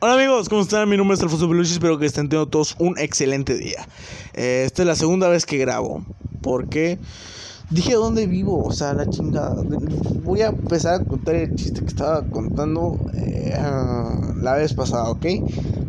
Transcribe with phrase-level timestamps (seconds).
[0.00, 0.88] Hola amigos, ¿cómo están?
[0.88, 3.84] Mi nombre es Alfonso Pelucci, espero que estén teniendo todos un excelente día.
[4.32, 6.04] Eh, esta es la segunda vez que grabo,
[6.40, 7.00] porque
[7.70, 9.60] dije dónde vivo, o sea, la chingada.
[10.22, 13.52] Voy a empezar a contar el chiste que estaba contando eh,
[14.40, 15.26] la vez pasada, ¿ok?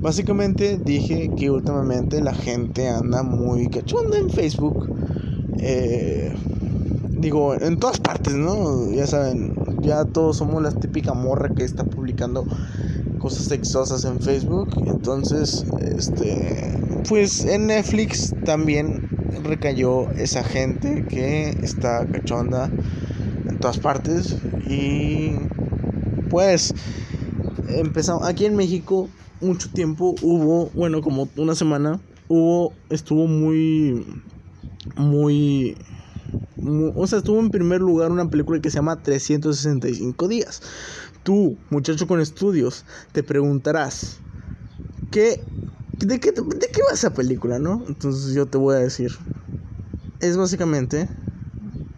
[0.01, 4.89] Básicamente dije que últimamente la gente anda muy cachonda en Facebook.
[5.59, 6.33] Eh,
[7.11, 8.91] digo, en todas partes, ¿no?
[8.91, 12.47] Ya saben, ya todos somos la típica morra que está publicando
[13.20, 14.70] cosas sexosas en Facebook.
[14.86, 19.09] Entonces, este, pues en Netflix también
[19.43, 22.71] recayó esa gente que está cachonda
[23.47, 24.36] en todas partes.
[24.68, 25.33] Y
[26.29, 26.73] pues
[27.68, 29.09] empezamos aquí en México
[29.42, 34.06] mucho tiempo hubo, bueno, como una semana hubo estuvo muy
[34.95, 35.78] muy
[36.95, 40.61] o sea, estuvo en primer lugar una película que se llama 365 días.
[41.23, 44.19] Tú, muchacho con estudios, te preguntarás,
[45.11, 45.44] ¿qué,
[45.97, 47.84] de, qué, ¿de qué va esa película, no?
[47.88, 49.12] Entonces yo te voy a decir,
[50.22, 51.09] es básicamente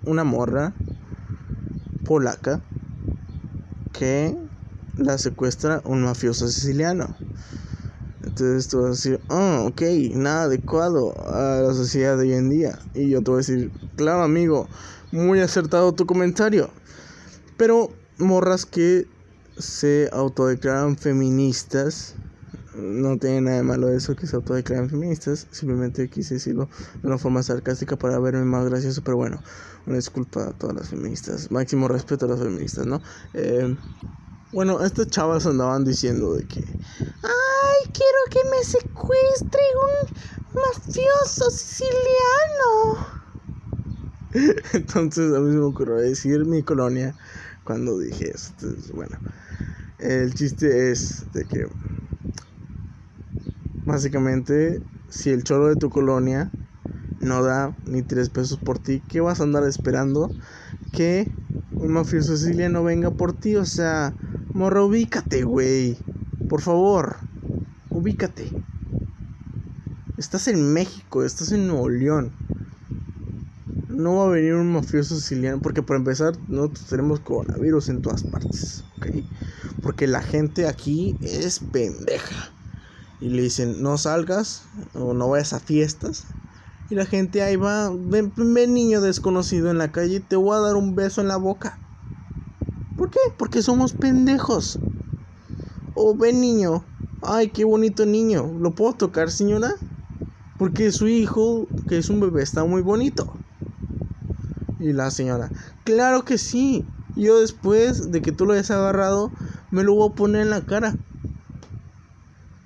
[0.05, 0.73] una morra
[2.05, 2.61] polaca
[3.93, 4.35] que
[4.97, 7.15] la secuestra un mafioso siciliano.
[8.23, 9.81] Entonces tú vas a decir, oh, ok,
[10.15, 12.79] nada adecuado a la sociedad de hoy en día.
[12.93, 14.67] Y yo te voy a decir, claro amigo,
[15.11, 16.69] muy acertado tu comentario.
[17.57, 19.07] Pero morras que
[19.57, 22.15] se autodeclaran feministas,
[22.73, 26.69] no tiene nada de malo eso que se autodeclaran feministas, simplemente quise decirlo
[27.01, 29.41] de una forma sarcástica para verme más gracioso, pero bueno,
[29.85, 33.01] una disculpa a todas las feministas, máximo respeto a las feministas, ¿no?
[33.33, 33.75] Eh,
[34.51, 36.59] bueno, estas chavas andaban diciendo de que,
[37.23, 43.20] ay, quiero que me secuestre un mafioso siciliano.
[44.73, 47.15] Entonces a mí me ocurrió decir mi colonia
[47.63, 48.53] cuando dije eso.
[48.55, 49.17] Entonces, bueno,
[49.99, 51.67] el chiste es de que
[53.85, 56.51] básicamente si el choro de tu colonia
[57.19, 60.31] no da ni tres pesos por ti, ¿qué vas a andar esperando?
[60.93, 61.27] Que
[61.73, 64.13] un mafioso siciliano venga por ti, o sea,
[64.53, 65.97] Morra, ubícate, güey.
[66.49, 67.17] Por favor,
[67.89, 68.51] ubícate.
[70.17, 72.31] Estás en México, estás en Nuevo León.
[73.91, 78.23] No va a venir un mafioso siciliano, porque para empezar, nosotros tenemos coronavirus en todas
[78.23, 79.07] partes, ¿ok?
[79.81, 82.53] Porque la gente aquí es pendeja.
[83.19, 84.63] Y le dicen, no salgas
[84.93, 86.25] o no vayas a fiestas.
[86.89, 90.61] Y la gente ahí va, ven, ven niño desconocido en la calle, te voy a
[90.61, 91.77] dar un beso en la boca.
[92.95, 93.19] ¿Por qué?
[93.37, 94.79] Porque somos pendejos.
[95.95, 96.83] O ven niño.
[97.21, 98.57] Ay, qué bonito niño.
[98.59, 99.69] ¿Lo puedo tocar, señora?
[100.57, 103.40] Porque su hijo, que es un bebé, está muy bonito.
[104.81, 105.49] Y la señora,
[105.83, 106.85] claro que sí.
[107.15, 109.31] Yo después de que tú lo hayas agarrado,
[109.69, 110.95] me lo voy a poner en la cara.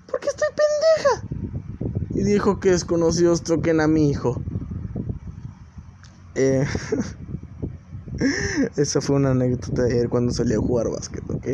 [0.07, 1.27] Porque estoy pendeja.
[2.11, 4.41] Y dijo que desconocidos toquen a mi hijo.
[6.35, 6.65] Eh.
[8.77, 11.47] Esa fue una anécdota de ayer cuando salí a jugar básquet, ¿ok?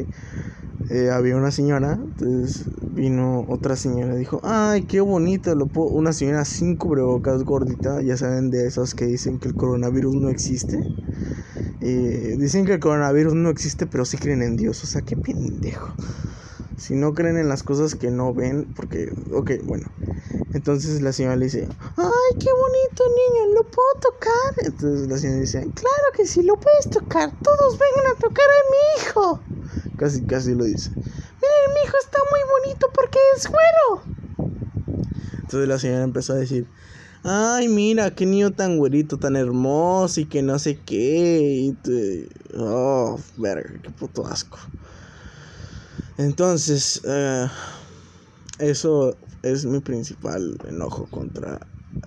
[0.92, 5.90] Eh, había una señora, entonces vino otra señora dijo, ay, qué bonita, lo puedo...
[5.90, 10.30] una señora sin cubrebocas gordita, ya saben de esas que dicen que el coronavirus no
[10.30, 10.84] existe.
[11.82, 15.18] Eh, dicen que el coronavirus no existe, pero sí creen en Dios, o sea, qué
[15.18, 15.94] pendejo.
[16.78, 19.88] Si no creen en las cosas que no ven, porque, ok, bueno.
[20.54, 24.66] Entonces la señora le dice, ay, qué bonito niño, ¿lo puedo tocar?
[24.66, 28.70] Entonces la señora dice, claro que sí, lo puedes tocar, todos vengan a tocar a
[28.70, 29.40] mi hijo.
[29.98, 30.92] Casi, casi lo dice.
[31.74, 34.52] Mi hijo está muy bonito porque es güero.
[35.42, 36.68] Entonces la señora empezó a decir,
[37.24, 41.54] ay, mira, qué niño tan güerito, tan hermoso y que no sé qué.
[41.60, 41.78] Y
[42.58, 44.58] Oh, verga, qué puto asco.
[46.18, 47.48] Entonces, eh,
[48.60, 51.60] eso es mi principal enojo contra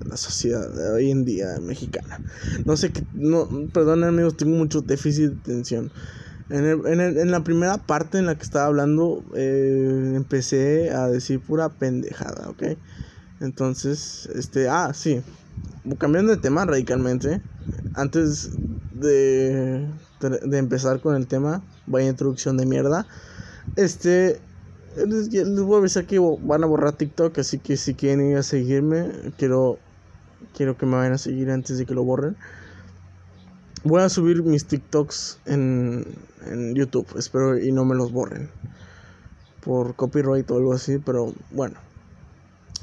[0.06, 2.20] la sociedad de hoy en día mexicana.
[2.64, 5.92] No sé qué, no, perdón amigos, tengo mucho déficit de atención.
[6.50, 11.70] En, en, la primera parte en la que estaba hablando, eh, empecé a decir pura
[11.70, 12.76] pendejada, ¿ok?
[13.40, 15.22] Entonces, este, ah, sí,
[15.98, 17.40] cambiando de tema radicalmente,
[17.94, 18.50] antes
[18.92, 19.88] de,
[20.20, 23.06] de empezar con el tema, vaya introducción de mierda,
[23.76, 24.40] este,
[24.96, 25.30] les,
[25.60, 29.10] voy a avisar que van a borrar TikTok, así que si quieren ir a seguirme,
[29.36, 29.78] quiero,
[30.56, 32.36] quiero que me vayan a seguir antes de que lo borren.
[33.84, 36.06] Voy a subir mis TikToks en,
[36.46, 38.50] en YouTube, espero y no me los borren
[39.60, 41.76] por copyright o algo así, pero bueno,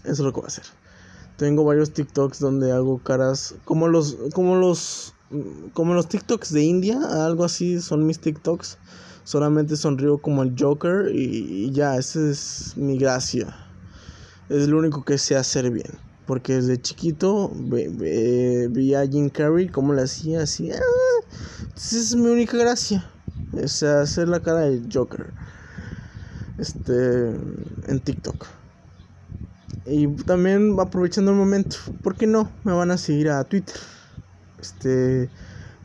[0.04, 0.66] eso es lo que voy a hacer.
[1.38, 5.14] Tengo varios TikToks donde hago caras como los como los
[5.74, 8.78] como los TikToks de India, algo así son mis TikToks
[9.24, 13.56] Solamente sonrío como el Joker y, ya, esa es mi gracia.
[14.50, 15.92] Es lo único que sé hacer bien.
[16.26, 17.52] Porque desde chiquito
[18.70, 20.72] vi a Jim Carrey como le hacía así.
[20.72, 20.80] Ah,
[21.76, 23.10] esa es mi única gracia.
[23.66, 25.34] Sea, hacer la cara del Joker.
[26.58, 27.30] Este.
[27.88, 28.46] En TikTok.
[29.86, 32.52] Y también aprovechando el momento, ¿por qué no?
[32.64, 33.76] Me van a seguir a Twitter.
[34.60, 35.30] Este.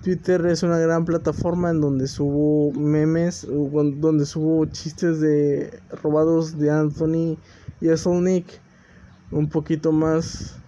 [0.03, 6.71] Twitter es una gran plataforma en donde subo memes, donde subo chistes de robados de
[6.71, 7.37] Anthony
[7.81, 7.89] y
[8.21, 8.61] Nick
[9.31, 10.61] un poquito más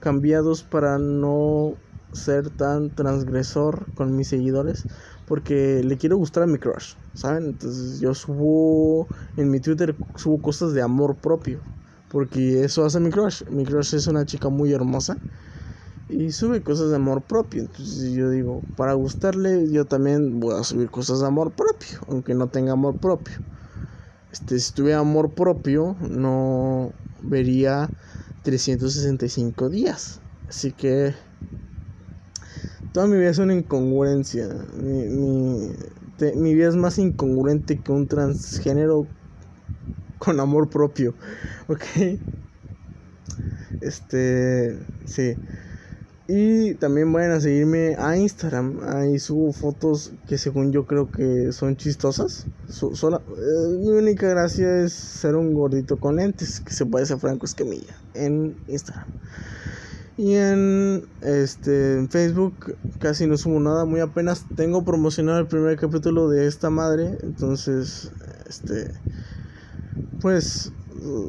[0.00, 1.78] cambiados para no
[2.12, 4.88] ser tan transgresor con mis seguidores
[5.26, 7.46] porque le quiero gustar a mi crush, ¿saben?
[7.46, 11.62] Entonces yo subo en mi Twitter subo cosas de amor propio,
[12.08, 13.44] porque eso hace mi crush.
[13.50, 15.20] Mi crush es una chica muy hermosa
[16.08, 17.62] y sube cosas de amor propio.
[17.62, 22.34] Entonces yo digo, para gustarle, yo también voy a subir cosas de amor propio, aunque
[22.34, 23.34] no tenga amor propio.
[24.30, 26.92] Este, si tuviera amor propio, no
[27.22, 27.92] vería
[28.42, 30.20] 365 días.
[30.48, 31.14] Así que
[32.92, 34.48] toda mi vida es una incongruencia.
[34.74, 35.72] Mi, mi,
[36.36, 39.06] mi vida es más incongruente que un transgénero
[40.18, 41.14] con amor propio.
[41.68, 41.82] ¿Ok?
[43.80, 45.36] Este, sí.
[46.32, 48.78] Y también vayan a seguirme a Instagram.
[48.86, 52.46] Ahí subo fotos que según yo creo que son chistosas.
[52.68, 57.46] Eh, mi única gracia es ser un gordito con lentes que se parece a Franco
[57.46, 59.08] Escamilla en Instagram.
[60.16, 65.76] Y en este en Facebook casi no subo nada, muy apenas tengo promocionado el primer
[65.78, 68.12] capítulo de esta madre, entonces
[68.48, 68.92] este
[70.20, 70.70] pues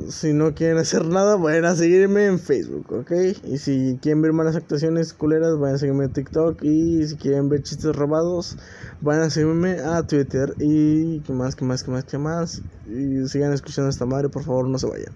[0.09, 3.11] si no quieren hacer nada, vayan a seguirme en Facebook, ¿ok?
[3.45, 6.63] Y si quieren ver malas actuaciones culeras, vayan a seguirme en TikTok.
[6.63, 8.57] Y si quieren ver chistes robados,
[9.01, 10.55] vayan a seguirme a Twitter.
[10.59, 12.61] Y qué más, qué más, qué más, qué más.
[12.87, 15.13] Y sigan escuchando esta madre, por favor, no se vayan.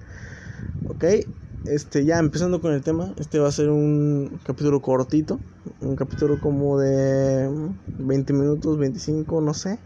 [0.87, 1.03] ¿Ok?
[1.65, 5.39] Este, ya empezando con el tema, este va a ser un capítulo cortito.
[5.81, 7.49] Un capítulo como de
[7.97, 9.79] 20 minutos, 25, no sé.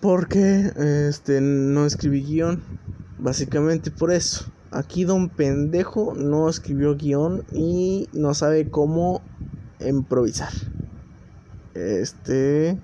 [0.00, 0.72] Porque
[1.08, 2.62] este, no escribí guion
[3.18, 4.46] Básicamente por eso.
[4.70, 9.22] Aquí Don Pendejo no escribió guion y no sabe cómo
[9.80, 10.52] improvisar.
[11.74, 12.78] Este.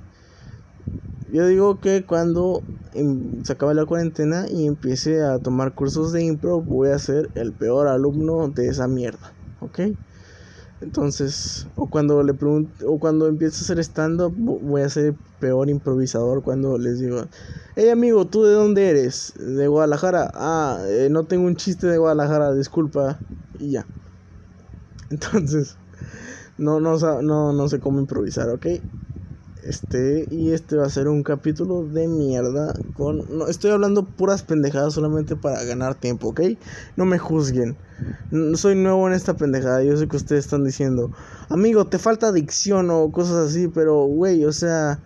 [1.30, 2.62] Yo digo que cuando
[2.94, 7.30] em, se acabe la cuarentena y empiece a tomar cursos de impro, voy a ser
[7.34, 9.32] el peor alumno de esa mierda.
[9.60, 9.80] ¿Ok?
[10.82, 15.20] Entonces, o cuando le pregunto, o cuando empiezo a hacer stand-up, voy a ser el
[15.38, 17.28] peor improvisador cuando les digo,
[17.76, 19.32] hey amigo, ¿tú de dónde eres?
[19.36, 20.30] De Guadalajara.
[20.34, 23.24] Ah, eh, no tengo un chiste de Guadalajara, disculpa.
[23.54, 23.88] Y ya.
[25.10, 25.78] Entonces,
[26.56, 28.66] no, no, no, no sé cómo improvisar, ¿ok?
[29.62, 32.74] Este, y este va a ser un capítulo de mierda.
[32.94, 36.40] Con, no, estoy hablando puras pendejadas solamente para ganar tiempo, ¿ok?
[36.96, 37.76] No me juzguen.
[38.54, 39.84] Soy nuevo en esta pendejada.
[39.84, 41.12] Yo sé que ustedes están diciendo,
[41.48, 44.98] amigo, te falta dicción o cosas así, pero, güey, o sea,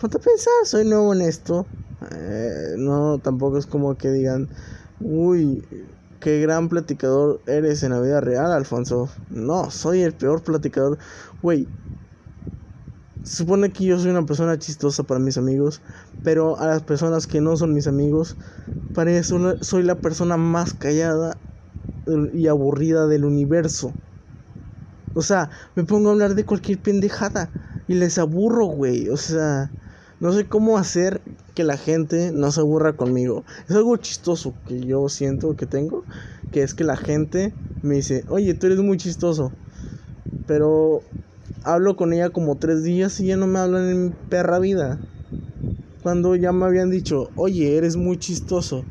[0.00, 1.66] ponte a pensar, soy nuevo en esto.
[2.12, 4.48] Eh, no, tampoco es como que digan,
[5.00, 5.64] uy,
[6.20, 9.08] qué gran platicador eres en la vida real, Alfonso.
[9.30, 10.98] No, soy el peor platicador.
[11.42, 11.66] Güey,
[13.28, 15.80] supone que yo soy una persona chistosa para mis amigos,
[16.24, 18.36] pero a las personas que no son mis amigos,
[18.94, 21.36] para eso soy la persona más callada
[22.32, 23.92] y aburrida del universo.
[25.14, 27.50] O sea, me pongo a hablar de cualquier pendejada
[27.86, 29.08] y les aburro, güey.
[29.08, 29.70] O sea,
[30.20, 31.20] no sé cómo hacer
[31.54, 33.44] que la gente no se aburra conmigo.
[33.68, 36.04] Es algo chistoso que yo siento que tengo,
[36.50, 37.52] que es que la gente
[37.82, 39.52] me dice, oye, tú eres muy chistoso.
[40.46, 41.02] Pero
[41.64, 44.98] hablo con ella como tres días y ya no me hablan en mi perra vida.
[46.02, 48.84] Cuando ya me habían dicho, oye, eres muy chistoso.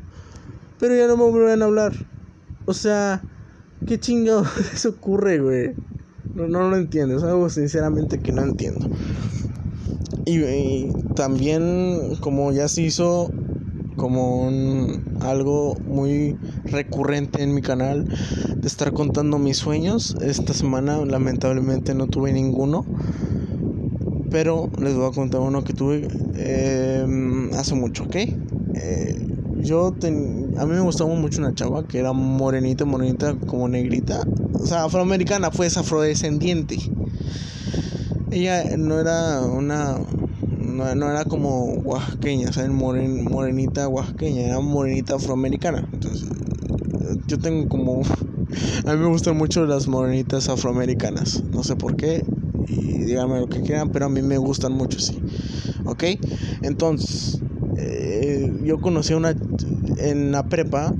[0.78, 1.92] Pero ya no me vuelven a hablar.
[2.66, 3.22] O sea,
[3.86, 5.74] ¿qué chingado eso ocurre, güey?
[6.34, 7.16] No, no lo entiendo.
[7.16, 8.88] Es algo sinceramente que no entiendo.
[10.26, 13.30] Y, también como ya se hizo
[13.98, 18.06] como un, algo muy recurrente en mi canal
[18.56, 20.16] de estar contando mis sueños.
[20.22, 22.86] Esta semana lamentablemente no tuve ninguno.
[24.30, 28.16] Pero les voy a contar uno que tuve em, hace mucho, ¿ok?
[28.16, 29.26] Eh,
[29.60, 34.26] yo a mí me gustaba mucho una chava que era morenita, morenita como negrita.
[34.54, 36.78] O sea, afroamericana, pues afrodescendiente.
[38.30, 39.98] Ella no era una
[40.78, 42.74] no, era como oaxaqueña, ¿saben?
[42.74, 45.88] morenita oaxaqueña, era morenita afroamericana.
[45.92, 46.28] Entonces,
[47.26, 48.02] yo tengo como.
[48.86, 51.42] A mí me gustan mucho las morenitas afroamericanas.
[51.52, 52.24] No sé por qué.
[52.68, 55.20] Y díganme lo que quieran, pero a mí me gustan mucho, sí.
[55.84, 56.04] ¿ok?
[56.62, 57.40] Entonces,
[57.76, 59.34] eh, yo conocí a una
[59.98, 60.94] en la prepa,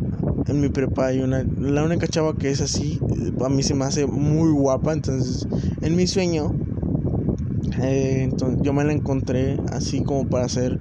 [0.47, 2.99] en mi prepa hay una, la única chava que es así,
[3.45, 5.47] a mí se me hace muy guapa, entonces
[5.83, 6.53] en mi sueño,
[7.83, 10.79] eh, entonces, yo me la encontré así como para hacer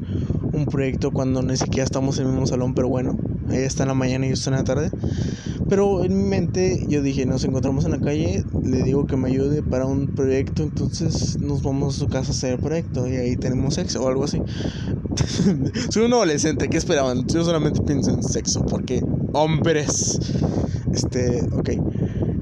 [0.54, 3.18] un proyecto cuando ni siquiera estamos en el mismo salón, pero bueno,
[3.50, 4.92] ella está en la mañana y yo estoy en la tarde.
[5.70, 9.28] Pero en mi mente yo dije, nos encontramos en la calle, le digo que me
[9.28, 13.18] ayude para un proyecto, entonces nos vamos a su casa a hacer el proyecto y
[13.18, 14.42] ahí tenemos sexo o algo así.
[15.90, 17.28] Soy un adolescente, ¿qué esperaban?
[17.28, 20.20] Yo solamente pienso en sexo, porque hombres.
[20.94, 21.70] Este, ok.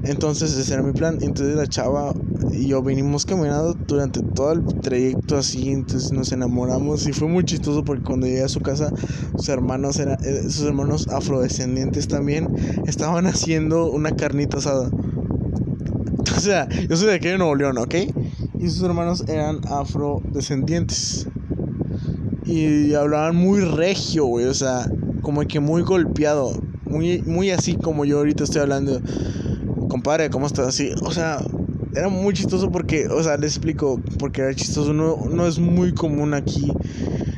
[0.06, 1.18] Entonces ese era mi plan.
[1.20, 2.14] Entonces la chava
[2.52, 7.44] y yo vinimos caminando durante todo el trayecto así, entonces nos enamoramos y fue muy
[7.44, 8.90] chistoso porque cuando llegué a su casa,
[9.36, 12.48] sus hermanos, era, eh, sus hermanos afrodescendientes también
[12.86, 14.90] estaban haciendo una carnita asada.
[16.36, 17.94] O sea, yo soy de aquí de Nuevo León, ¿ok?
[18.58, 21.28] Y sus hermanos eran afrodescendientes.
[22.44, 24.90] Y hablaban muy regio, güey, o sea,
[25.22, 26.52] como que muy golpeado.
[26.84, 29.00] Muy, muy así como yo ahorita estoy hablando.
[29.88, 30.68] Compadre, ¿cómo estás?
[30.68, 31.40] Así, o sea,
[31.94, 35.92] era muy chistoso porque, o sea, les explico, porque era chistoso, no, no es muy
[35.92, 36.72] común aquí,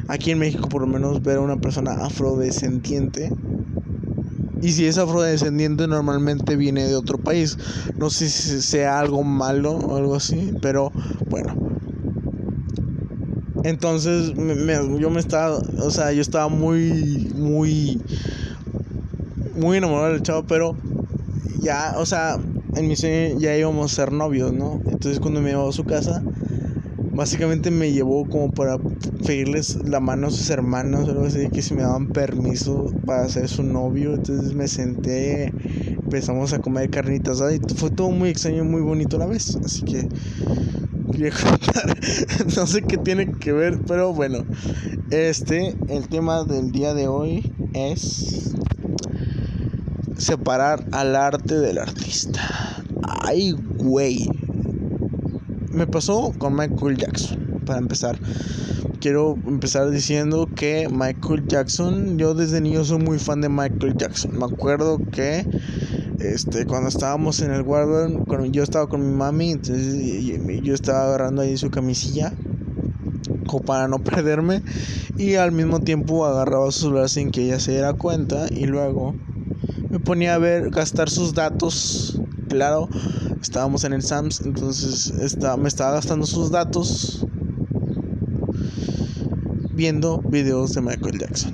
[0.09, 3.31] aquí en México por lo menos, ver a una persona afrodescendiente.
[4.61, 7.57] Y si es afrodescendiente normalmente viene de otro país.
[7.97, 10.91] No sé si sea algo malo o algo así, pero
[11.31, 11.55] bueno.
[13.63, 18.01] Entonces yo me estaba, o sea, yo estaba muy, muy,
[19.57, 20.77] muy enamorado del chavo, pero
[21.69, 22.39] ya, o sea,
[22.77, 24.81] en mi sueño ya íbamos a ser novios, ¿no?
[24.87, 26.23] Entonces cuando me llevó a su casa,
[27.13, 28.79] básicamente me llevó como para
[29.27, 33.49] pedirles la mano a sus hermanos, algo así, que si me daban permiso para ser
[33.49, 34.15] su novio.
[34.15, 35.53] Entonces me senté,
[36.03, 39.55] empezamos a comer carnitas, y fue todo muy extraño, muy bonito a la vez.
[39.63, 40.09] Así que
[41.13, 41.33] quería
[42.57, 44.47] no sé qué tiene que ver, pero bueno,
[45.11, 48.55] este, el tema del día de hoy es
[50.19, 52.83] separar al arte del artista.
[53.03, 54.29] Ay, güey.
[55.71, 58.19] Me pasó con Michael Jackson, para empezar.
[59.01, 64.37] Quiero empezar diciendo que Michael Jackson, yo desde niño soy muy fan de Michael Jackson.
[64.37, 65.47] Me acuerdo que
[66.19, 69.97] este, cuando estábamos en el cuando yo estaba con mi mami, entonces
[70.63, 72.33] yo estaba agarrando ahí su camisilla
[73.65, 74.63] para no perderme
[75.17, 79.15] y al mismo tiempo agarraba su celular sin que ella se diera cuenta y luego
[79.99, 82.21] ponía a ver, gastar sus datos.
[82.49, 82.89] Claro,
[83.43, 87.27] estábamos en el SAMS, entonces estaba, me estaba gastando sus datos
[89.79, 91.53] viendo videos de Michael Jackson.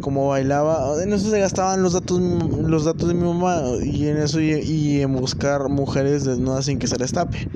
[0.00, 4.16] Como bailaba, en eso se gastaban los datos, los datos de mi mamá y en
[4.16, 7.48] eso y, en buscar mujeres desnudas sin que se les tape.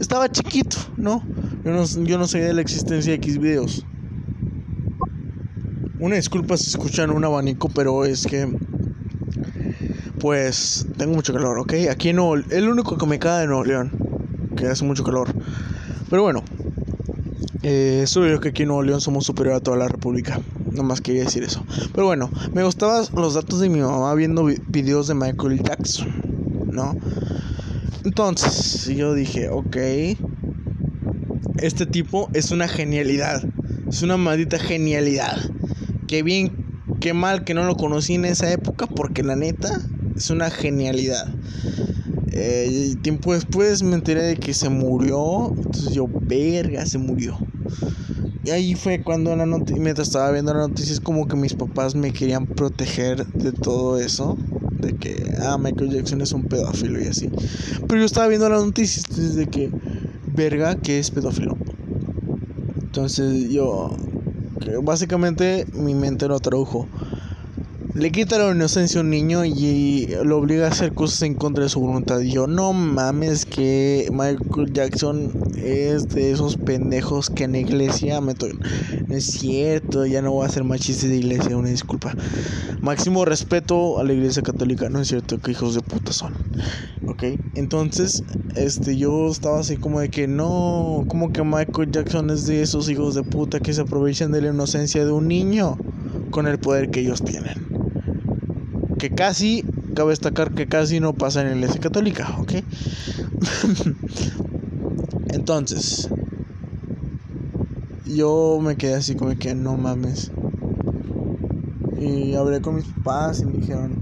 [0.00, 1.24] Estaba chiquito, ¿no?
[1.64, 3.84] Yo no, yo no sabía de la existencia de X videos.
[5.98, 8.48] Una disculpa si escuchan un abanico, pero es que
[10.22, 11.74] pues tengo mucho calor, ¿ok?
[11.90, 13.90] Aquí Nuevo, el único que me cae de Nuevo León,
[14.56, 15.34] que hace mucho calor.
[16.08, 16.44] Pero bueno,
[17.64, 20.40] eh, yo que aquí en Nuevo León somos superior a toda la República.
[20.70, 21.64] No más quería decir eso.
[21.92, 26.14] Pero bueno, me gustaban los datos de mi mamá viendo videos de Michael Jackson,
[26.70, 26.96] ¿no?
[28.04, 29.76] Entonces, yo dije, ok,
[31.56, 33.42] este tipo es una genialidad.
[33.88, 35.36] Es una maldita genialidad.
[36.06, 36.52] Qué bien,
[37.00, 39.80] qué mal que no lo conocí en esa época, porque la neta,
[40.16, 41.28] es una genialidad.
[42.34, 45.52] Eh, tiempo después me enteré de que se murió.
[45.56, 47.38] Entonces yo, verga, se murió.
[48.44, 52.12] Y ahí fue cuando la mientras estaba viendo las noticias, como que mis papás me
[52.12, 54.36] querían proteger de todo eso.
[54.80, 57.30] De que, ah, Michael Jackson es un pedófilo y así.
[57.86, 59.70] Pero yo estaba viendo las noticias desde que,
[60.34, 61.56] verga, que es pedófilo.
[62.82, 63.96] Entonces yo,
[64.82, 66.88] básicamente mi mente lo tradujo
[67.94, 71.64] le quita la inocencia a un niño y lo obliga a hacer cosas en contra
[71.64, 72.20] de su voluntad.
[72.20, 78.32] Yo, no mames, que Michael Jackson es de esos pendejos que en la iglesia me
[78.32, 82.14] No es cierto, ya no voy a hacer más chistes de iglesia, una disculpa.
[82.80, 86.32] Máximo respeto a la iglesia católica, no es cierto, que hijos de puta son.
[87.06, 87.24] Ok,
[87.56, 88.24] entonces,
[88.56, 92.88] este, yo estaba así como de que no, como que Michael Jackson es de esos
[92.88, 95.76] hijos de puta que se aprovechan de la inocencia de un niño
[96.30, 97.71] con el poder que ellos tienen
[99.02, 99.64] que casi,
[99.96, 102.52] cabe destacar que casi no pasa en la iglesia católica, ¿ok?
[105.34, 106.08] Entonces,
[108.04, 110.30] yo me quedé así como que no mames.
[112.00, 113.92] Y hablé con mis papás y me dijeron,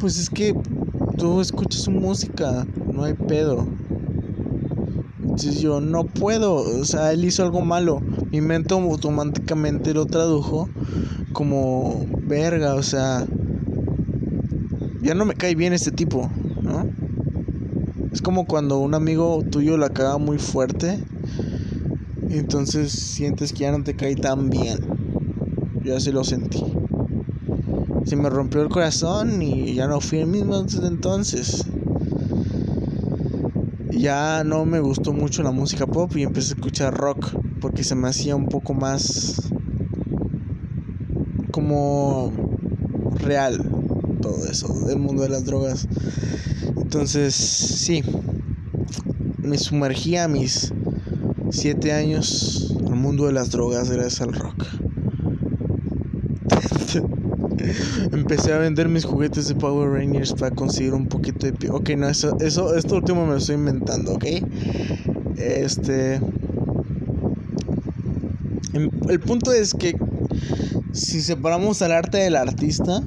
[0.00, 0.52] pues es que
[1.16, 3.68] tú escuchas su música, no hay pedo.
[5.22, 8.00] Entonces yo no puedo, o sea, él hizo algo malo.
[8.32, 10.68] Mi mente automáticamente lo tradujo
[11.32, 13.24] como verga, o sea,
[15.04, 16.30] ya no me cae bien este tipo,
[16.62, 16.88] ¿no?
[18.10, 20.98] Es como cuando un amigo tuyo la caga muy fuerte,
[22.30, 24.78] entonces sientes que ya no te cae tan bien.
[25.84, 26.64] Yo así lo sentí.
[28.06, 31.66] Se me rompió el corazón y ya no fui el mismo desde entonces
[33.90, 37.94] ya no me gustó mucho la música pop y empecé a escuchar rock porque se
[37.94, 39.50] me hacía un poco más
[41.50, 42.30] como
[43.14, 43.73] real
[44.24, 45.86] todo eso del mundo de las drogas.
[46.80, 48.02] Entonces, sí,
[49.36, 50.72] me sumergí a mis
[51.50, 54.64] siete años al mundo de las drogas gracias al rock.
[58.12, 61.68] Empecé a vender mis juguetes de Power Rangers para conseguir un poquito de...
[61.68, 64.24] Ok, no, eso, eso, esto último me lo estoy inventando, ¿ok?
[65.36, 66.14] Este...
[68.72, 69.94] Em, el punto es que
[70.92, 73.02] si separamos al arte del artista,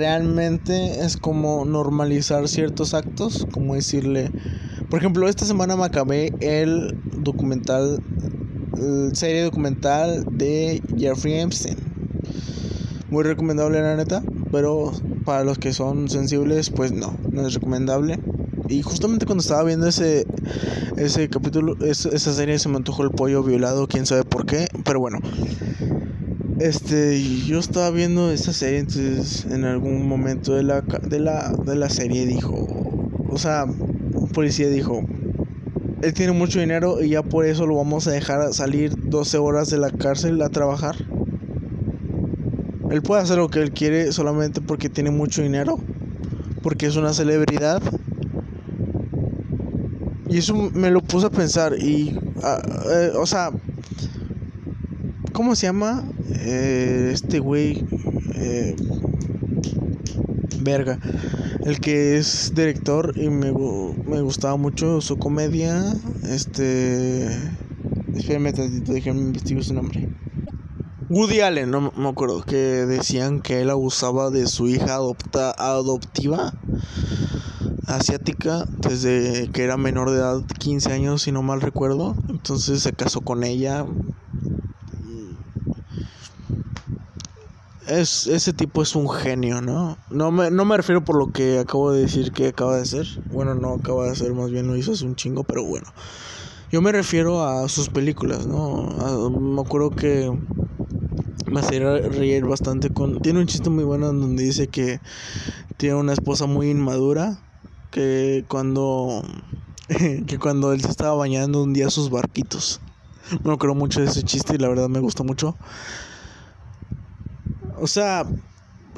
[0.00, 4.30] realmente es como normalizar ciertos actos, como decirle...
[4.88, 8.02] Por ejemplo, esta semana me acabé el documental,
[9.12, 11.76] serie documental de Jeffrey Epstein
[13.10, 14.92] muy recomendable la neta, pero
[15.24, 18.20] para los que son sensibles, pues no, no es recomendable.
[18.68, 20.26] Y justamente cuando estaba viendo ese,
[20.96, 25.00] ese capítulo, esa serie se me antojó el pollo violado, quién sabe por qué, pero
[25.00, 25.18] bueno.
[26.60, 31.74] Este, yo estaba viendo esa serie, entonces en algún momento de la, de la, de
[31.74, 32.54] la serie dijo,
[33.30, 35.00] o sea, un policía dijo,
[36.02, 39.70] él tiene mucho dinero y ya por eso lo vamos a dejar salir 12 horas
[39.70, 40.96] de la cárcel a trabajar.
[42.90, 45.78] Él puede hacer lo que él quiere solamente porque tiene mucho dinero,
[46.62, 47.80] porque es una celebridad.
[50.28, 52.60] Y eso me lo puse a pensar y, ah,
[52.92, 53.50] eh, o sea,
[55.40, 56.04] ¿cómo se llama?
[56.34, 57.82] Eh, este güey,
[58.34, 58.76] eh,
[60.60, 60.98] verga,
[61.64, 65.94] el que es director y me, me gustaba mucho su comedia,
[66.28, 67.24] este,
[68.14, 70.14] espérame tantito, déjame investigar su nombre.
[71.08, 76.52] Woody Allen, no me acuerdo, que decían que él abusaba de su hija adopta, adoptiva
[77.86, 82.14] asiática desde que era menor de edad, 15 años si no mal recuerdo.
[82.28, 83.86] Entonces se casó con ella.
[87.90, 89.98] Es, ese tipo es un genio, ¿no?
[90.10, 93.06] No me, no me refiero por lo que acabo de decir que acaba de hacer.
[93.32, 95.92] Bueno, no acaba de hacer, más bien lo hizo hace un chingo, pero bueno.
[96.70, 98.84] Yo me refiero a sus películas, ¿no?
[99.40, 100.30] me acuerdo que
[101.50, 103.20] me hacía reír bastante con...
[103.20, 105.00] Tiene un chiste muy bueno en donde dice que
[105.76, 107.42] tiene una esposa muy inmadura,
[107.90, 109.24] que cuando...
[110.28, 112.80] que cuando él se estaba bañando un día sus barquitos.
[113.42, 115.56] No creo mucho de ese chiste y la verdad me gusta mucho.
[117.80, 118.26] O sea,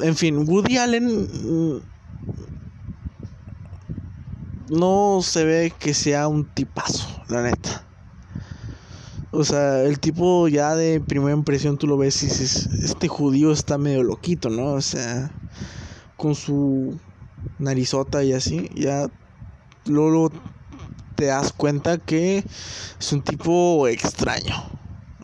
[0.01, 1.83] en fin, Woody Allen mm,
[4.71, 7.87] no se ve que sea un tipazo, la neta.
[9.31, 13.53] O sea, el tipo ya de primera impresión tú lo ves y dices, este judío
[13.53, 14.73] está medio loquito, ¿no?
[14.73, 15.31] O sea,
[16.17, 16.99] con su
[17.59, 19.09] narizota y así, ya
[19.87, 20.31] luego
[21.15, 22.45] te das cuenta que
[22.99, 24.57] es un tipo extraño,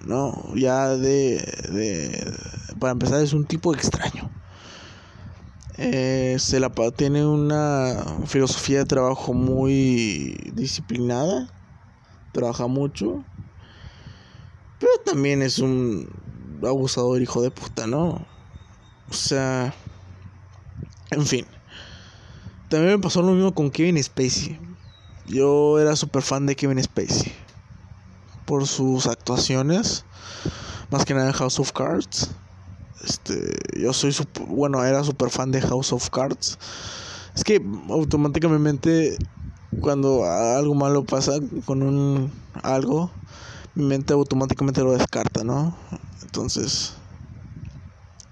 [0.07, 0.55] ¿no?
[0.55, 1.39] Ya de,
[1.71, 2.33] de
[2.79, 4.31] para empezar es un tipo extraño.
[5.77, 11.49] Eh, se la tiene una filosofía de trabajo muy disciplinada,
[12.33, 13.25] trabaja mucho
[14.79, 16.09] pero también es un
[16.65, 18.25] abusador hijo de puta, ¿no?
[19.11, 19.75] O sea...
[21.11, 21.47] En fin.
[22.69, 24.59] También me pasó lo mismo con Kevin Spacey.
[25.27, 27.33] Yo era súper fan de Kevin Spacey.
[28.45, 30.05] Por sus actuaciones.
[30.91, 32.31] Más que nada en House of Cards.
[33.05, 34.15] Este, yo soy
[34.49, 36.59] bueno, era súper fan de House of Cards.
[37.35, 39.17] Es que automáticamente
[39.81, 41.35] cuando algo malo pasa
[41.65, 42.33] con un
[42.63, 43.11] algo,
[43.75, 45.77] mi mente automáticamente lo descarta, ¿no?
[46.23, 46.95] Entonces,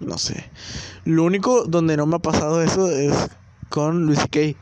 [0.00, 0.50] no sé.
[1.04, 3.14] Lo único donde no me ha pasado eso es
[3.68, 4.56] con Luis Kay.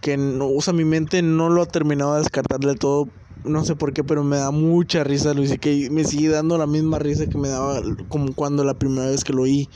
[0.00, 3.08] Que no, usa mi mente no lo ha terminado de descartar del todo.
[3.44, 5.90] No sé por qué, pero me da mucha risa Luis Kay.
[5.90, 9.32] Me sigue dando la misma risa que me daba como cuando la primera vez que
[9.32, 9.68] lo oí.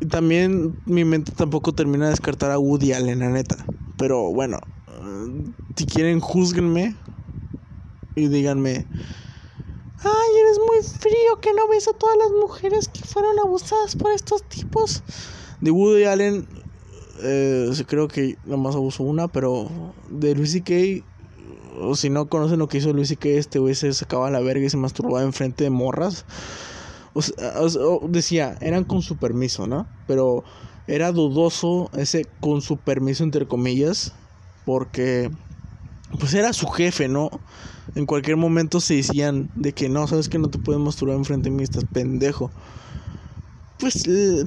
[0.00, 3.56] Y también mi mente tampoco termina de descartar a Woody Allen, la neta.
[3.96, 4.58] Pero bueno,
[5.76, 6.96] si quieren, juzguenme
[8.14, 8.86] y díganme,
[9.98, 14.10] ay, eres muy frío que no ves a todas las mujeres que fueron abusadas por
[14.10, 15.02] estos tipos.
[15.60, 16.46] De Woody Allen,
[17.24, 19.68] Eh, creo que nomás abusó una, pero
[20.10, 21.04] de Luis C.K.
[21.80, 23.28] O si no conocen lo que hizo Luis C.K.
[23.30, 26.24] Este güey se sacaba la verga y se masturbaba enfrente de morras.
[28.08, 29.86] Decía, eran con su permiso, ¿no?
[30.06, 30.44] Pero
[30.86, 34.14] era dudoso ese con su permiso, entre comillas.
[34.64, 35.30] Porque,
[36.18, 37.30] pues era su jefe, ¿no?
[37.94, 41.50] En cualquier momento se decían de que no, sabes que no te puedes masturbar enfrente
[41.50, 42.50] de mí, estás pendejo
[43.82, 44.04] pues,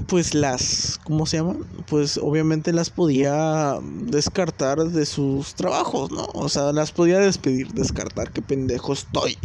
[0.08, 1.58] pues las, ¿cómo se llama?
[1.90, 6.26] Pues obviamente las podía descartar de sus trabajos, ¿no?
[6.34, 9.38] O sea, las podía despedir, descartar, qué pendejo estoy.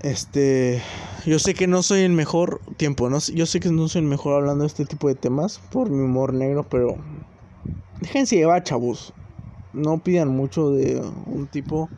[0.00, 0.82] Este,
[1.26, 3.18] yo sé que no soy el mejor tiempo, ¿no?
[3.18, 6.02] Yo sé que no soy el mejor hablando de este tipo de temas por mi
[6.02, 6.96] humor negro, pero
[8.00, 9.12] déjense llevar, chavos.
[9.74, 11.90] No pidan mucho de un tipo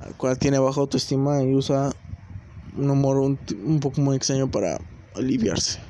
[0.00, 1.92] al cual tiene baja autoestima y usa
[2.76, 4.80] un humor un, un poco muy extraño para
[5.16, 5.80] aliviarse.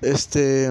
[0.00, 0.66] Este.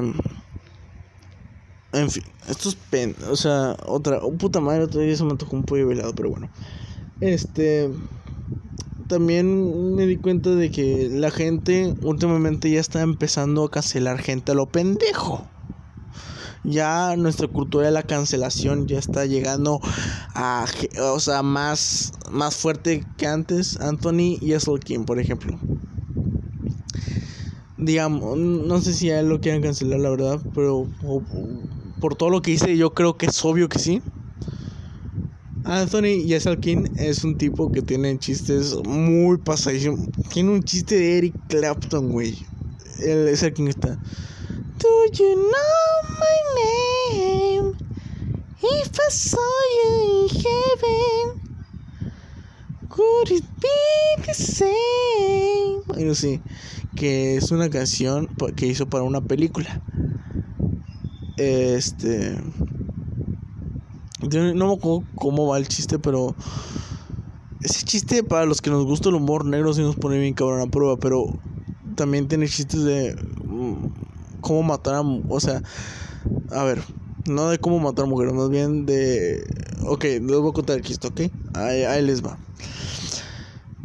[1.93, 3.15] En fin, estos pen.
[3.29, 4.19] O sea, otra.
[4.21, 6.49] Oh, puta madre, todavía se me tocó un pollo velado, pero bueno.
[7.21, 7.91] Este.
[9.07, 14.51] También me di cuenta de que la gente últimamente ya está empezando a cancelar gente
[14.51, 15.47] a lo pendejo.
[16.65, 19.79] Ya nuestra cultura de la cancelación ya está llegando
[20.35, 20.65] a,
[20.99, 23.79] o sea, más, más fuerte que antes.
[23.79, 25.57] Anthony y Kim, por ejemplo
[27.77, 30.87] digamos, no sé si a él lo quieren cancelar, la verdad, pero
[31.99, 34.01] por todo lo que hice, yo creo que es obvio que sí.
[35.63, 36.23] Anthony
[36.61, 39.99] King es un tipo que tiene chistes muy pasadísimos.
[40.29, 42.37] Tiene un chiste de Eric Clapton, güey.
[42.99, 43.99] El quien está.
[44.79, 47.75] Do you know my name?
[48.61, 49.37] If I saw
[49.77, 51.41] you in heaven,
[52.87, 54.87] could it be the same?
[56.97, 59.81] Que es una canción que hizo para una película.
[61.37, 62.35] Este.
[64.21, 66.35] no me acuerdo cómo va el chiste, pero.
[67.61, 70.61] Ese chiste para los que nos gusta el humor negro sí nos pone bien cabrón
[70.61, 71.39] a prueba, pero
[71.95, 73.87] también tiene chistes de mm,
[74.41, 75.01] cómo matar a...
[75.01, 75.63] O sea,
[76.51, 76.83] a ver,
[77.25, 79.43] no de cómo matar a mujeres, más bien de...
[79.87, 81.21] Ok, les voy a contar el chiste, ¿ok?
[81.55, 82.37] ahí les va.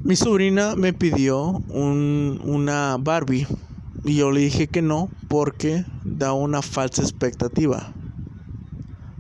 [0.05, 3.47] Mi sobrina me pidió un, una Barbie
[4.05, 7.93] y yo le dije que no porque da una falsa expectativa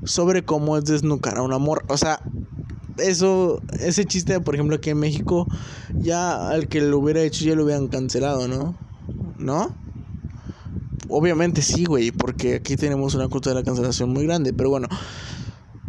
[0.02, 1.84] sobre cómo es desnucar a un amor.
[1.86, 2.20] O sea,
[2.98, 5.46] eso, ese chiste, por ejemplo, aquí en México,
[5.94, 8.74] ya al que lo hubiera hecho ya lo hubieran cancelado, ¿no?
[9.38, 9.72] ¿No?
[11.08, 14.88] Obviamente sí, güey, porque aquí tenemos una cultura de la cancelación muy grande, pero bueno,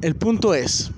[0.02, 0.92] el punto es,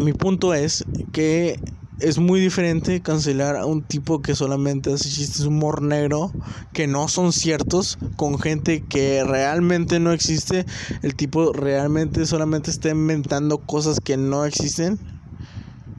[0.00, 1.60] mi punto es que
[2.00, 6.30] es muy diferente cancelar a un tipo que solamente hace chistes humor negro
[6.72, 10.64] que no son ciertos con gente que realmente no existe.
[11.02, 14.98] El tipo realmente solamente está inventando cosas que no existen.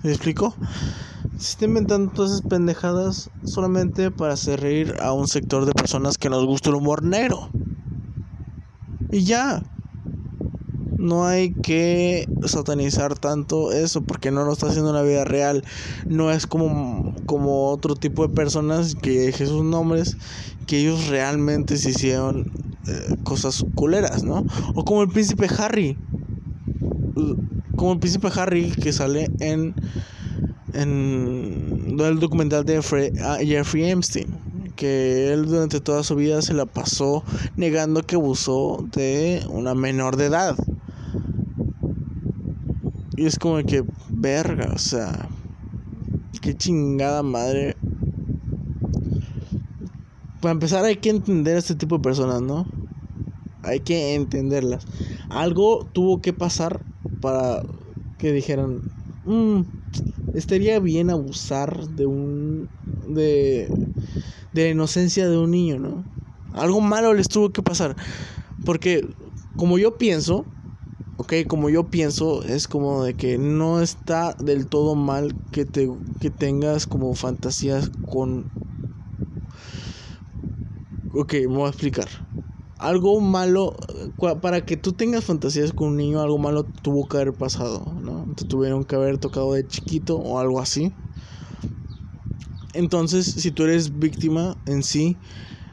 [0.03, 0.55] ¿Me explico?
[1.37, 6.17] Se está inventando todas esas pendejadas solamente para hacer reír a un sector de personas
[6.17, 7.49] que nos gusta el humor negro.
[9.11, 9.63] Y ya
[10.99, 15.63] no hay que satanizar tanto eso porque no lo está haciendo en la vida real.
[16.05, 20.17] No es como, como otro tipo de personas que Jesús nombres
[20.67, 22.51] que ellos realmente se hicieron
[22.85, 24.45] eh, cosas culeras, ¿no?
[24.75, 25.97] O como el príncipe Harry.
[27.75, 29.73] Como el príncipe Harry que sale en
[30.73, 32.77] en el documental de
[33.23, 37.21] ah, Jeffrey Epstein que él durante toda su vida se la pasó
[37.57, 40.55] negando que abusó de una menor de edad.
[43.19, 45.27] Y es como que, verga, o sea,
[46.41, 47.75] qué chingada madre.
[50.39, 52.65] Para empezar hay que entender a este tipo de personas, ¿no?
[53.61, 54.87] Hay que entenderlas.
[55.27, 56.81] Algo tuvo que pasar
[57.19, 57.61] para
[58.17, 58.83] que dijeran,
[59.25, 59.63] mm,
[60.33, 62.69] estaría bien abusar de un...
[63.09, 63.67] de...
[64.53, 66.05] de la inocencia de un niño, ¿no?
[66.53, 67.97] Algo malo les tuvo que pasar.
[68.63, 69.05] Porque,
[69.57, 70.45] como yo pienso,
[71.19, 75.91] ok, como yo pienso, es como de que no está del todo mal que, te,
[76.21, 78.49] que tengas como fantasías con...
[81.13, 82.07] Ok, me voy a explicar.
[82.77, 83.75] Algo malo,
[84.41, 88.25] para que tú tengas fantasías con un niño, algo malo tuvo que haber pasado, ¿no?
[88.35, 90.93] Te tuvieron que haber tocado de chiquito o algo así.
[92.73, 95.17] Entonces, si tú eres víctima en sí,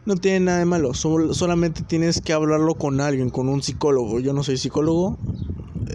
[0.07, 0.95] no tiene nada de malo.
[0.95, 4.21] solamente tienes que hablarlo con alguien, con un psicólogo.
[4.21, 5.19] Yo no soy psicólogo.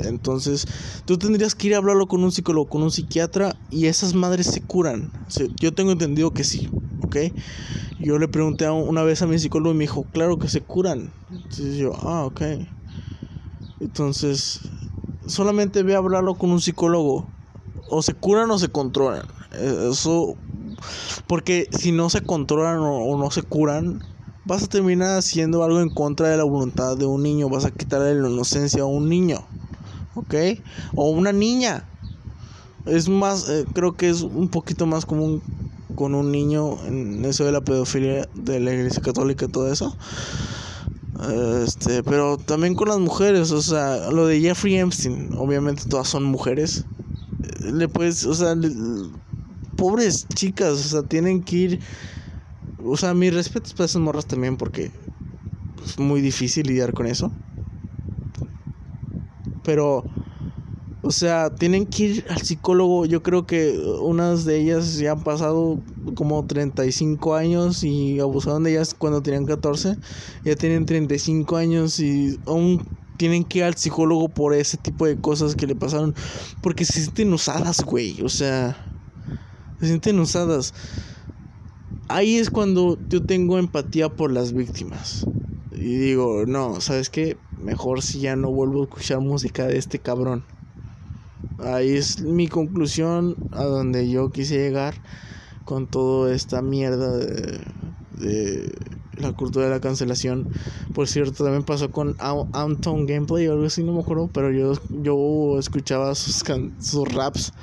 [0.03, 0.67] Entonces,
[1.05, 4.47] tú tendrías que ir a hablarlo con un psicólogo, con un psiquiatra y esas madres
[4.47, 5.11] se curan.
[5.59, 6.69] yo tengo entendido que sí,
[7.03, 7.17] ¿ok?
[7.99, 11.11] Yo le pregunté una vez a mi psicólogo y me dijo, claro que se curan.
[11.31, 12.41] Entonces yo, ah, ok.
[13.79, 14.61] Entonces,
[15.25, 17.27] solamente ve a hablarlo con un psicólogo.
[17.89, 19.25] O se curan o se controlan.
[19.53, 20.35] Eh, eso,
[21.27, 24.03] porque si no se controlan o, no se curan,
[24.45, 27.49] vas a terminar haciendo algo en contra de la voluntad de un niño.
[27.49, 29.39] Vas a quitarle la inocencia a un niño.
[30.15, 30.35] ¿Ok?
[30.95, 31.87] O una niña.
[32.85, 35.41] Es más, eh, creo que es un poquito más común
[35.95, 39.95] con un niño en eso de la pedofilia de la iglesia católica y todo eso.
[41.63, 46.23] Este, pero también con las mujeres, o sea, lo de Jeffrey Epstein, obviamente todas son
[46.23, 46.85] mujeres.
[47.59, 48.55] Le puedes, o sea,
[49.81, 51.79] pobres chicas, o sea, tienen que ir.
[52.85, 54.91] O sea, mis respetos para esas morras también, porque
[55.83, 57.31] es muy difícil lidiar con eso.
[59.63, 60.03] Pero
[61.03, 63.07] o sea, tienen que ir al psicólogo.
[63.07, 65.79] Yo creo que unas de ellas ya han pasado
[66.13, 69.97] como 35 años y abusaron de ellas cuando tenían 14.
[70.45, 75.17] Ya tienen 35 años y aún tienen que ir al psicólogo por ese tipo de
[75.17, 76.13] cosas que le pasaron.
[76.61, 78.21] Porque se sienten usadas, güey.
[78.21, 78.90] O sea,
[79.81, 80.73] se sienten usadas.
[82.07, 85.25] Ahí es cuando yo tengo empatía por las víctimas.
[85.71, 87.37] Y digo, no, ¿sabes qué?
[87.57, 90.43] Mejor si ya no vuelvo a escuchar música de este cabrón.
[91.59, 94.95] Ahí es mi conclusión a donde yo quise llegar
[95.65, 98.71] con toda esta mierda de,
[99.17, 100.49] la cultura de la cancelación.
[100.93, 104.73] Por cierto, también pasó con Anton Gameplay o algo así, no me acuerdo, pero yo,
[104.89, 106.43] yo escuchaba sus,
[106.79, 107.53] sus raps,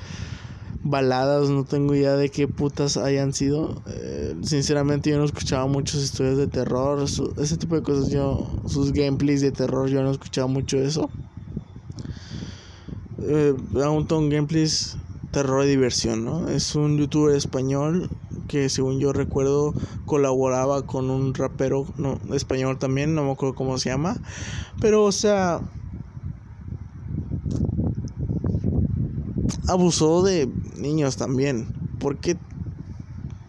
[0.89, 3.81] baladas, no tengo idea de qué putas hayan sido.
[3.87, 8.91] Eh, sinceramente yo no escuchaba muchas historias de terror, ese tipo de cosas, yo, sus
[8.91, 11.09] gameplays de terror, yo no escuchaba mucho eso
[13.21, 14.97] eh, Downtown Gameplays
[15.31, 16.49] Terror y Diversión, ¿no?
[16.49, 18.09] Es un youtuber español
[18.47, 19.73] que según yo recuerdo
[20.05, 24.17] colaboraba con un rapero no, español también, no me acuerdo cómo se llama,
[24.81, 25.61] pero o sea,
[29.67, 30.49] abusó de
[30.79, 31.67] niños también.
[31.99, 32.37] ¿Por qué?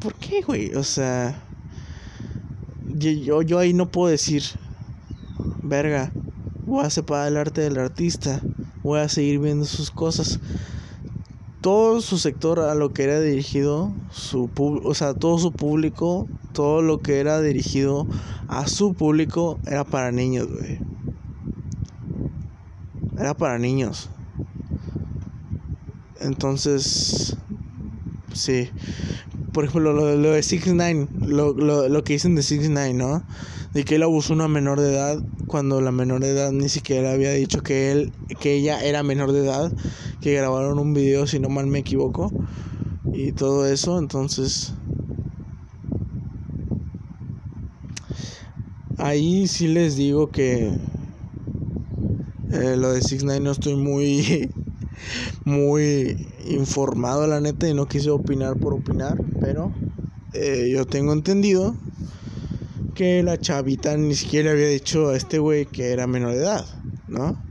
[0.00, 0.74] ¿Por qué, güey?
[0.74, 1.42] O sea,
[2.94, 4.42] yo, yo ahí no puedo decir,
[5.62, 6.12] verga,
[6.66, 8.40] voy a separar el arte del artista
[8.82, 10.40] voy a seguir viendo sus cosas.
[11.60, 16.80] Todo su sector a lo que era dirigido, su o sea, todo su público, todo
[16.80, 18.06] lo que era dirigido
[18.48, 20.78] a su público era para niños, güey.
[23.18, 24.08] Era para niños.
[26.20, 27.36] Entonces,
[28.32, 28.68] sí.
[29.52, 32.94] Por ejemplo, lo, lo de 6 9 lo, lo, lo que dicen de 6 9
[32.94, 33.24] ¿no?
[33.72, 36.68] De que él abusó a una menor de edad cuando la menor de edad ni
[36.68, 39.72] siquiera había dicho que él que ella era menor de edad,
[40.20, 42.32] que grabaron un video si no mal me equivoco
[43.12, 44.74] y todo eso, entonces
[48.98, 50.72] ahí sí les digo que
[52.52, 54.50] eh, lo de Six Nine no estoy muy
[55.44, 59.72] muy informado la neta y no quise opinar por opinar, pero
[60.32, 61.74] eh, yo tengo entendido
[62.94, 66.66] que la chavita ni siquiera había dicho a este güey que era menor de edad,
[67.08, 67.42] ¿no?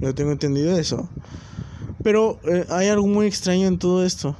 [0.00, 1.08] Yo tengo entendido eso.
[2.02, 4.36] Pero eh, hay algo muy extraño en todo esto.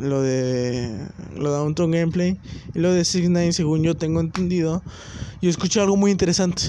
[0.00, 2.38] Lo de lo de Gameplay
[2.74, 4.82] y lo de Six Nine, según yo tengo entendido.
[5.40, 6.62] Yo escuché algo muy interesante.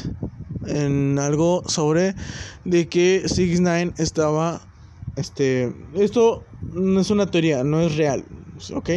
[0.67, 2.15] En algo sobre
[2.65, 4.61] de que Six Nine estaba.
[5.19, 5.73] Este.
[5.93, 8.23] Esto no es una teoría, no es real.
[8.73, 8.89] ¿Ok?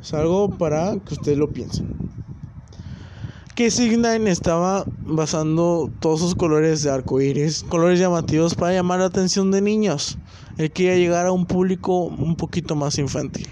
[0.00, 2.00] Es algo para que ustedes lo piensen
[3.60, 9.04] que Signine estaba basando todos sus colores de arco iris, colores llamativos para llamar la
[9.04, 10.16] atención de niños.
[10.56, 13.48] Él quería llegar a un público un poquito más infantil.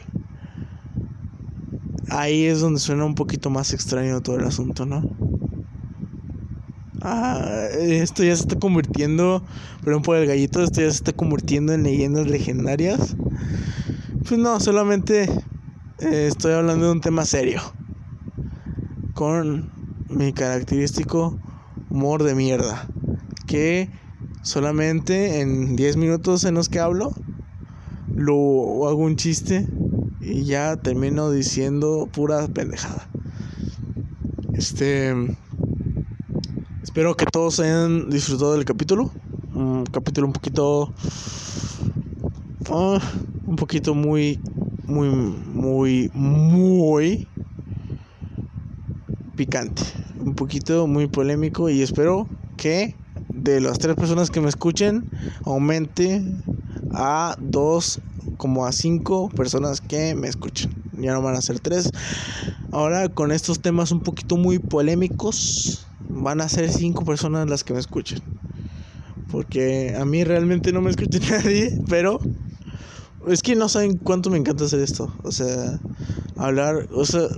[2.09, 5.03] Ahí es donde suena un poquito más extraño todo el asunto, ¿no?
[7.01, 9.45] Ah, esto ya se está convirtiendo,
[9.85, 13.15] perdón por el gallito, esto ya se está convirtiendo en leyendas legendarias.
[14.27, 15.31] Pues no, solamente
[16.01, 17.61] eh, estoy hablando de un tema serio.
[19.15, 19.71] Con
[20.09, 21.39] mi característico
[21.89, 22.89] humor de mierda.
[23.47, 23.91] Que
[24.43, 27.13] solamente en 10 minutos en los que hablo,
[28.15, 29.67] lo hago un chiste
[30.21, 33.09] y ya termino diciendo pura pendejada.
[34.53, 35.15] Este.
[36.99, 39.13] Espero que todos hayan disfrutado del capítulo.
[39.55, 40.93] Un capítulo un poquito.
[42.73, 42.99] Ah,
[43.47, 44.41] un poquito muy.
[44.85, 45.09] Muy.
[45.55, 46.11] Muy.
[46.13, 47.29] Muy
[49.37, 49.83] picante,
[50.19, 52.97] un poquito muy polémico y espero que
[53.29, 55.09] de las tres personas que me escuchen
[55.45, 56.21] aumente
[56.93, 58.01] a dos
[58.39, 60.75] como a cinco personas que me escuchen.
[60.95, 61.93] Ya no van a ser tres.
[62.73, 65.88] Ahora con estos temas un poquito muy polémicos,
[66.23, 68.21] van a ser cinco personas las que me escuchen.
[69.31, 72.21] Porque a mí realmente no me escucha nadie, pero
[73.27, 75.13] es que no saben cuánto me encanta hacer esto.
[75.23, 75.79] O sea,
[76.37, 76.89] hablar.
[76.93, 77.29] O sea,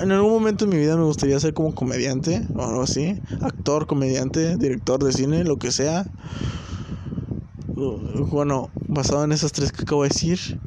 [0.00, 3.20] en algún momento en mi vida me gustaría ser como comediante o algo así.
[3.40, 6.06] Actor, comediante, director de cine, lo que sea.
[7.76, 10.60] Bueno, basado en esas tres que acabo de decir.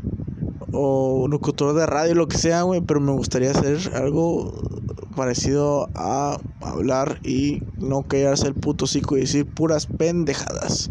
[0.72, 2.82] O locutor de radio, lo que sea, güey.
[2.82, 4.79] Pero me gustaría hacer algo
[5.20, 10.90] parecido a hablar y no callarse el puto cico y decir puras pendejadas.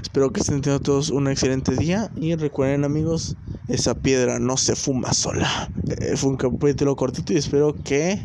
[0.00, 3.34] Espero que estén teniendo todos un excelente día y recuerden amigos,
[3.66, 5.68] esa piedra no se fuma sola.
[5.88, 8.24] Eh, fue un capítulo cortito y espero que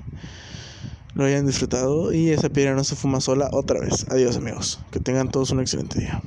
[1.16, 4.06] lo hayan disfrutado y esa piedra no se fuma sola otra vez.
[4.12, 6.22] Adiós amigos, que tengan todos un excelente día.